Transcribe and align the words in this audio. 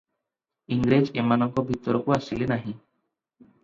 ଇଂରେଜ 0.75 1.13
ଏମାନଙ୍କ 1.25 1.67
ଭିତରକୁ 1.71 2.19
ଆସିଲେ 2.19 2.53
ନାହିଁ। 2.57 2.79